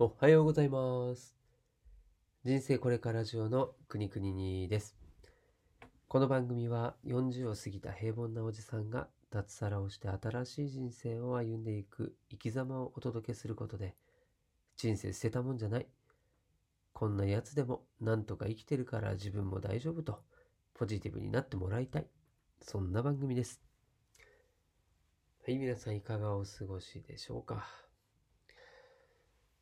[0.00, 1.34] おはようございます。
[2.44, 4.96] 人生これからジオのくにくににです。
[6.06, 13.96] この番組は40を過ぎた平凡なおじさんが脱サラをして新しい人生を歩んでいく生き様をお届けすることで
[14.76, 15.86] 人生捨てたもんじゃない。
[16.92, 20.20] こんなやつでもなんとか生きてるから自分も大丈夫と
[20.74, 22.06] ポジティブになってもらいたい。
[22.62, 23.60] そんな番組です。
[25.44, 27.87] はい、皆さんいかがお過ごしでしょうか。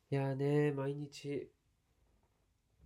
[0.09, 1.49] いやね、毎日、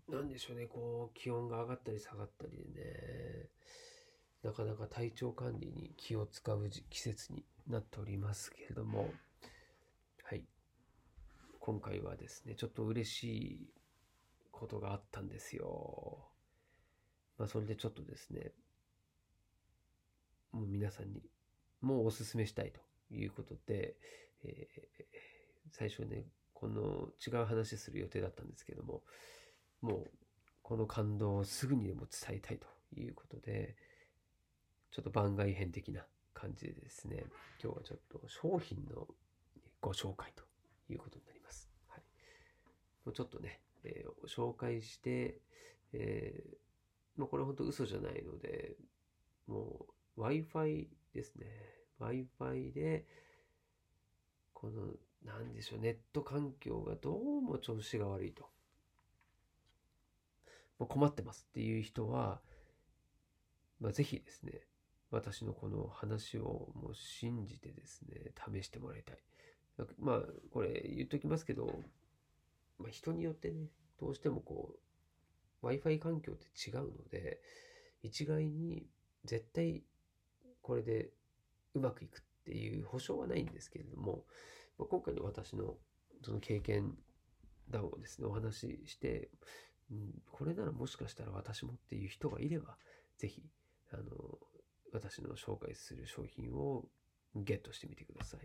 [0.09, 3.49] なんでしょうね、こう、気温が上がったり下がったりでね、
[4.41, 9.13] なかなか体調管理に気を使う季節になっておりますけれども、
[10.23, 10.45] はい。
[11.59, 13.69] 今回はですね、ちょっと嬉しい
[14.51, 16.27] ことがあったんですよ。
[17.37, 18.51] まあ、それでちょっとですね、
[20.51, 21.21] もう皆さんに
[21.81, 22.81] もうおすすめしたいと
[23.13, 23.95] いうことで、
[24.43, 25.31] えー
[25.73, 26.25] 最初ね、
[26.61, 29.01] この違う話する予定だったんですけども、
[29.81, 30.11] もう
[30.61, 33.75] この感動をすぐにでも伝えたいということで、
[34.91, 37.25] ちょっと番外編的な感じでですね、
[37.63, 39.07] 今日はちょっと商品の
[39.79, 40.43] ご紹介と
[40.87, 41.67] いうことになります。
[41.87, 42.03] はい。
[43.05, 45.41] もうちょっとね、えー紹介して、
[45.93, 46.61] えー
[47.17, 48.77] もうこれ本当嘘じゃないので、
[49.47, 51.47] もう Wi-Fi ですね。
[51.99, 53.05] Wi-Fi で、
[54.53, 54.93] この、
[55.25, 58.49] なんでしょう、ネット環境がどうも調子が悪いと。
[60.79, 62.41] もう困ってますっていう人は、
[63.79, 64.61] まあ、ぜひですね、
[65.11, 69.17] 私のこの話をもう信じてですね、試してもらいたい。
[69.99, 70.21] まあ、
[70.51, 71.83] これ言っときますけど、
[72.79, 73.67] まあ、人によってね、
[73.99, 74.75] どうしてもこ
[75.61, 77.39] う、Wi-Fi 環境って違うので、
[78.01, 78.87] 一概に
[79.25, 79.83] 絶対
[80.61, 81.11] これで
[81.75, 84.25] うまくいくっていう保証はないんですけれども、
[84.81, 85.75] まあ今回の私の
[86.23, 86.95] その経験
[87.69, 89.29] 談をですね、お話しして、
[89.91, 92.77] うん、これならもしかしたら私もっていう人がいれば、
[93.17, 93.43] ぜひ、
[93.91, 94.03] あの、
[94.91, 96.85] 私の紹介する商品を
[97.35, 98.39] ゲットしてみてください。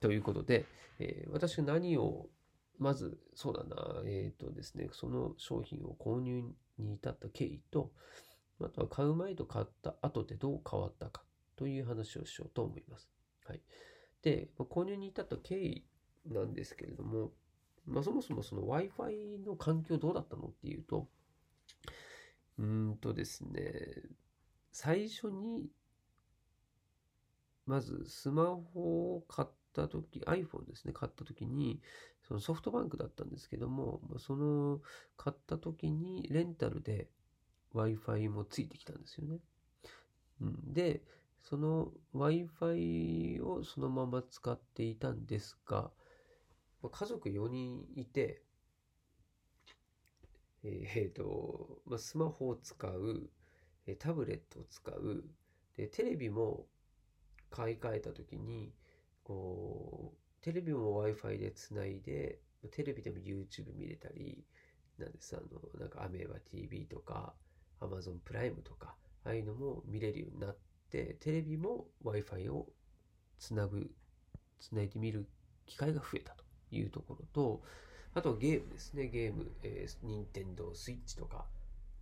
[0.00, 0.64] ということで、
[0.98, 2.28] えー私が何を、
[2.78, 6.42] まず、そうだな、えっ、とですね、その商品を購入
[6.78, 7.92] に至った経緯と、
[8.60, 11.22] あとは買う前と買った後でどう変わったか
[11.56, 13.10] という話をしようと思います。
[13.46, 13.62] はい。
[14.26, 15.84] で、まあ購入に至った経緯
[16.28, 17.30] なんですけれども、
[17.86, 21.06] まあ、そもそもその Wi-Fi の環境どうだったのっていうと、
[22.58, 23.62] うんとですね、
[24.72, 25.68] 最初に、
[27.66, 31.80] まずスマホを買ったとき、iPhone ですね、買ったときに、
[32.26, 34.80] そのソフトバンクだったんですけども、その
[35.16, 37.06] 買ったときにレンタルで
[37.76, 39.38] Wi-Fi もついてきたんですよね。
[40.40, 41.02] うん、で、
[41.48, 45.92] その Wi-Fi をそのまま使っていたんですが、
[46.90, 48.42] 家族4人いて、
[50.64, 53.30] えーえーと、ま、スマホを使う、
[54.00, 55.24] タブレットを使う、
[55.76, 56.66] で、テレビも
[57.50, 58.74] 買い替えたときに、
[59.22, 62.40] こう、テレビも Wi-Fi でつないで、
[62.72, 64.44] テレビでも YouTube 見れたり、
[64.98, 65.46] なんです、あの、
[65.78, 67.34] なんかアメーバ TV とか、
[67.80, 72.68] Amazon プライムとか、ああいうのも見れるようになってて、テレビも Wi-Fi を
[73.38, 73.90] つなぐ、
[74.60, 75.26] つないで見る
[75.66, 77.62] 機会が増えたというところと、
[78.14, 81.46] あとゲームですね、ゲーム、えー、任天堂 Switch とか、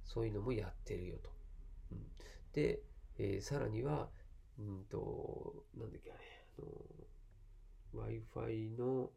[0.05, 1.31] そういうのもやってるよと。
[1.93, 1.99] うん、
[2.53, 2.81] で、
[3.19, 4.09] えーさらには、
[4.59, 6.21] うんと、なんだっけ、あれ、
[7.95, 9.11] あの、Wi-Fi の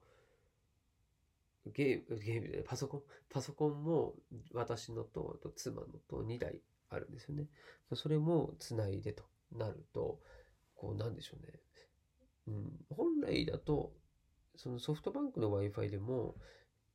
[1.73, 4.15] ゲーム、ゲームでパソコン、パソコンも
[4.53, 7.47] 私のと、あと妻のと2台あるんですよね。
[7.93, 10.19] それもつないでとなると、
[10.75, 11.59] こうなんでしょうね。
[12.47, 13.93] うん、本来だと、
[14.55, 16.35] そのソフトバンクの Wi-Fi でも、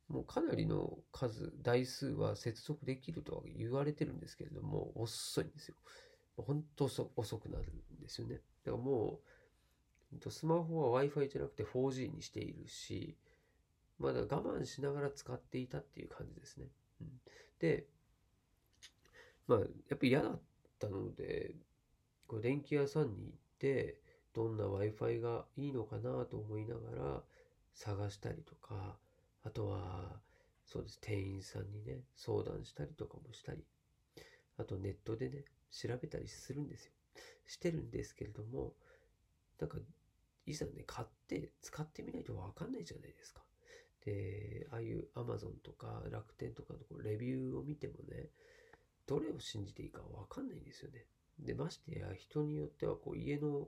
[0.07, 5.75] もうかなりの数、台数は接続できるとは言われてるんですけれども、遅いんですよ。
[6.35, 8.41] 本当遅遅くなるんですよね。
[8.63, 9.19] だからも
[10.11, 13.17] う、スマホは Wi-Fi じゃなくて 4G にしているし、
[13.99, 16.67] まだ我慢しながら使っていたっていう感じですね。
[17.01, 17.07] うん、
[17.59, 17.87] で、
[19.47, 20.41] まあ、やっぱり嫌だっ
[20.79, 21.55] たので、
[22.33, 23.99] こう電気屋さんに行って、
[24.33, 27.23] どんな Wi-Fi がいいのかなと思いながら
[27.75, 28.97] 探したりとか、
[29.43, 30.19] あとは、
[30.65, 33.63] そうです、店員さんにね、相談したりとかもしたり、
[34.57, 36.93] あとネットでね、調べたりするんですよ。
[37.45, 38.73] してるんですけれども、
[39.59, 39.77] なんか、
[40.47, 43.43] いざね、買って使ってみないとわかんないじゃないですか。
[44.05, 48.31] で、ああいう Amazon とか楽天とかのこうレビューを見てもね、
[49.05, 51.05] どれを信じていいかわかんないんですよね。
[51.39, 53.67] で、ましてや人によってはこう家の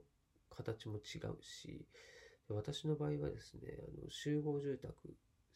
[0.50, 1.86] 形も違うし、
[2.48, 4.92] 私の場合はですね、あの集合住宅、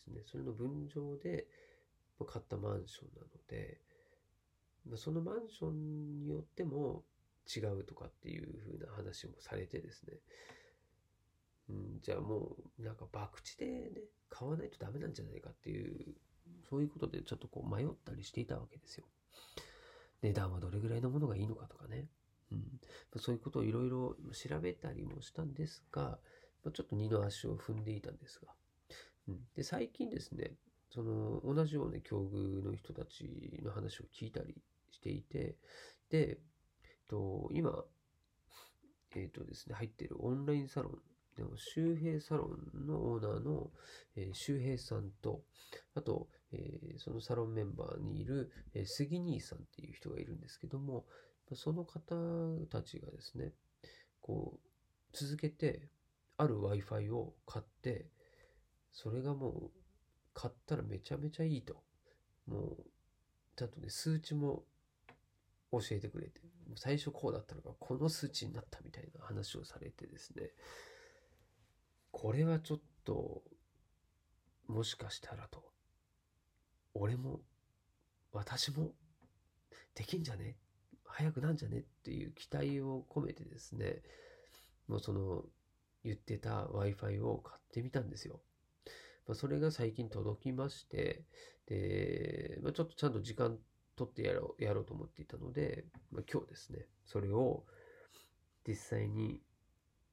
[0.00, 0.22] ですね。
[0.26, 1.46] それの分譲で
[2.26, 3.80] 買ったマンションなので、
[4.96, 7.04] そのマンションによっても
[7.54, 10.18] 違うとかっていう風な話もされてですね。
[11.70, 13.90] うん、じゃあもうなんか博打でね、
[14.28, 16.14] 買わないとダメなんじゃないかっていう、
[16.68, 19.06] そういうことでちょっとこう迷ったりしていたわけですよ。
[20.22, 22.06] 値段はどれぐらいのものがいいのかとかね。
[22.52, 22.80] うん、
[23.20, 26.18] そういうことをいろいろ調べたりもしたんですが、
[26.64, 28.48] ちょっと二の足を踏んでいたんですが。
[29.28, 30.54] うん、で、最近ですね、
[30.90, 34.56] その同じような境遇の人たちの話を聞いたり
[34.90, 35.56] していて、
[36.10, 36.38] で、
[36.82, 37.84] えっと、今、
[39.14, 40.98] えっとですね、入っているオンラインサロン
[41.40, 43.70] でも周平サロンのオーナーの、
[44.14, 45.40] えー、周平さんと、
[45.94, 51.06] あと、えー、そのサロンメンバーにいる、えー、杉兄さんっていう人がいるんですけども、
[51.54, 52.14] その方
[52.68, 53.54] たちがですね、
[54.20, 55.88] こう、続けて、
[56.36, 58.10] ある Wi-Fi を買って、
[58.92, 59.70] それがもう、
[60.34, 61.82] 買ったらめちゃめちゃいいと。
[62.46, 62.84] もう、
[63.56, 64.64] ちゃんとね、数値も
[65.72, 66.42] 教えてくれて、
[66.76, 70.50] 最初こうだったのが、この数値になったみたいな話をされてですね、
[72.10, 73.42] これはちょっと、
[74.66, 75.64] もしかしたらと、
[76.94, 77.40] 俺も、
[78.32, 78.92] 私も、
[79.94, 80.56] できんじゃね？
[81.04, 81.78] 早くなんじゃね？
[81.78, 84.02] っていう期待を込めてですね、
[84.86, 85.44] もうその、
[86.04, 88.40] 言ってた Wi-Fi を買ってみたんですよ。
[89.26, 91.24] まあ、それが最近届きまして、
[91.66, 93.58] で、まあ、ちょっとちゃんと時間
[93.96, 97.64] 取ってやろう、やろうと思っていたので、まあ、今日ですね、それを
[98.66, 99.42] 実際に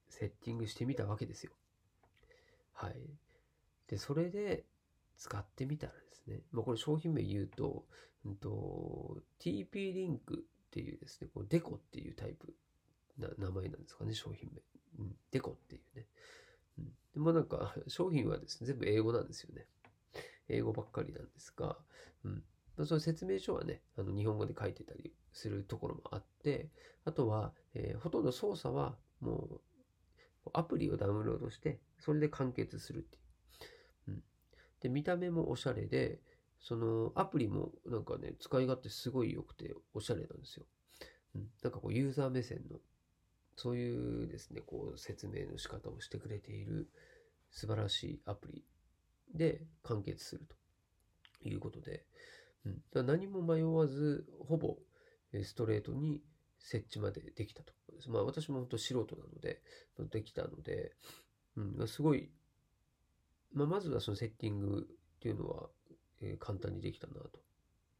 [0.08, 1.52] セッティングしてみたわけですよ。
[2.78, 2.94] はい。
[3.88, 4.64] で、それで
[5.16, 7.84] 使ってみたらですね、まあ、これ商品名言うと、
[8.24, 12.54] うんと、TP リンクっていうですね、こうデコっていうタイプ
[13.18, 14.60] な名前なんですかね、商品名。
[15.00, 16.06] うん、デコっていうね。
[16.78, 16.84] うん、
[17.14, 19.66] でもなんか、商品はですね、全部英語なんですよね。
[20.48, 21.76] 英語ばっかりなんですが、
[22.24, 22.44] うん
[22.76, 22.86] ま。
[22.86, 26.70] その説明書はね、あの日本語で書いてたりするところもあって、
[27.04, 29.60] あとは、えー、ほとんど操作はもう
[30.54, 33.22] アプリをダウンロードして、それで完結するっていう。
[34.08, 34.22] うん。
[34.80, 36.20] で、見た目もおしゃれで、
[36.60, 40.66] そのアプリもなんかね、使い勝手すごい良くておしゃれなんですよ。
[41.34, 41.48] うん。
[41.62, 42.78] なんかこうユーザー目線の、
[43.56, 46.88] そういうですね、こう説明の仕方をしてくれている
[47.50, 48.64] 素晴らしいアプリ
[49.34, 50.46] で完結する
[51.42, 52.04] ということで、
[52.64, 53.06] うん。
[53.06, 54.78] 何も迷わず、ほぼ
[55.42, 56.22] ストレートに
[56.58, 57.72] 設置までできたと。
[58.08, 59.62] まあ私も本当素人なので、
[60.10, 60.92] できたので、
[61.56, 62.30] うん、まあすごい、
[63.52, 65.68] まあまずはそのセッティングっていうのは、
[66.20, 67.40] えー、簡単にできたなと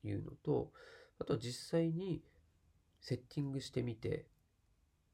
[0.05, 0.72] いうのと、
[1.19, 2.22] あとは実際に
[3.00, 4.26] セッティングしてみて、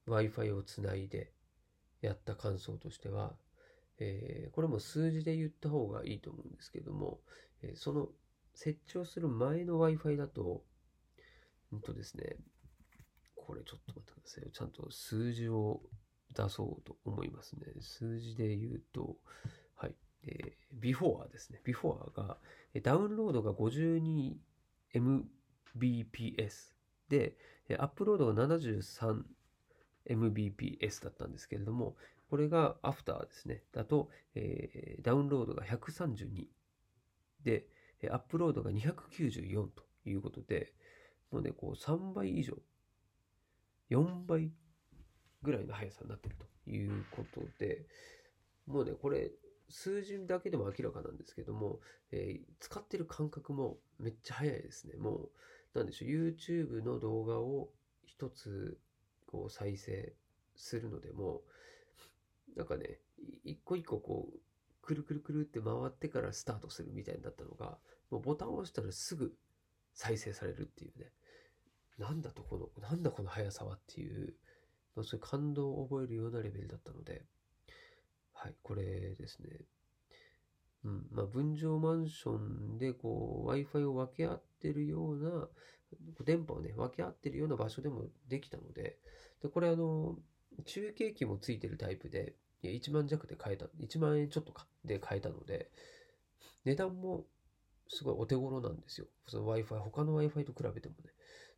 [0.06, 1.32] Wi-Fi をつないで
[2.02, 3.34] やった感想としては、
[3.98, 7.20] えー、これも数字で言った方がいいと思うんですけども、
[7.62, 8.08] えー、その
[8.54, 10.62] 設置をする前の Wi-Fi だと、
[11.72, 12.36] うんとですね、
[13.46, 14.50] これちょっと待ってください。
[14.50, 15.82] ちゃんと数字を
[16.34, 17.66] 出そうと思いますね。
[17.80, 19.16] 数字で言うと、
[19.76, 19.94] はい。
[20.26, 21.60] えー、ビフォーですね。
[21.64, 22.38] ビフォーが、
[22.82, 24.34] ダウンロードが 52mbps
[27.08, 27.36] で、
[27.78, 28.46] アップロードが
[30.06, 31.96] 73mbps だったんですけれども、
[32.30, 33.62] これがアフターですね。
[33.72, 36.46] だと、えー、ダウンロードが132
[37.44, 37.68] で、
[38.10, 40.72] アップロードが294ということで、
[41.30, 42.54] もうね、こう3倍以上
[43.90, 44.50] 4倍
[45.42, 47.86] ぐらいの速さになってるということで、
[48.66, 49.30] もうね、これ、
[49.68, 51.80] 数字だけでも明らかなんですけども、
[52.12, 54.96] えー、使ってる感覚もめっちゃ速いですね。
[54.96, 55.30] も
[55.74, 57.70] う、なんでしょう、YouTube の動画を
[58.04, 58.78] 一つ、
[59.26, 60.14] こう、再生
[60.54, 61.42] するのでも、
[62.56, 63.00] なんかね、
[63.42, 64.38] 一個一個こう、
[64.82, 67.78] くるくるくるって回ってからスタートするみたいになったのが、
[68.10, 69.34] もうボタンを押したらすぐ
[69.94, 71.10] 再生されるっていうね。
[71.98, 74.34] なんだとこの、なんだこの速さはっていう、
[74.96, 77.22] そういう感動を覚えるようなレベルだったので、
[78.32, 79.60] はい、これですね。
[80.84, 85.48] うん、まあ、分譲マンションで、こう、Wi-Fi を分け合ってるような、
[86.24, 88.98] 電波をね、分け合ってるような場所でもできたので、
[89.42, 90.18] で、これあの、
[90.66, 95.70] 中継機もついてるタイプで、いや、1万弱で買えた、1万円ちょっとか、で買えたので、
[96.64, 97.24] 値段も
[97.88, 99.06] すごいお手頃なんですよ。
[99.26, 101.12] その Wi-Fi、他の Wi-Fi と比べてもね。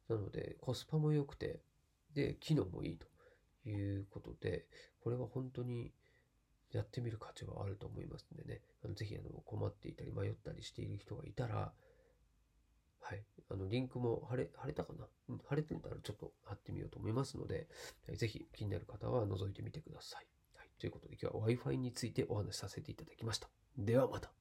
[0.08, 1.60] なので、コスパも良くて、
[2.14, 3.06] で、機能もいいと
[3.68, 4.66] いうことで、
[5.00, 5.92] これは本当に
[6.72, 11.72] やってみる価値はあると思いますんでね、あのぜひあの困っていたり迷ったりしている人がいたら、
[13.00, 13.22] はい。
[13.50, 15.06] あの、リンクも貼れ、貼れたかな？
[15.28, 17.68] うん、貼れてたらちょっと貼ってみようと思いますので、
[18.14, 20.26] ぜひ気になる方は覗いてみてください。
[20.56, 20.68] はい。
[20.80, 23.48] ということで今日は Wi-Fi についてお話しさせていただきました。
[23.78, 24.32] ではまた。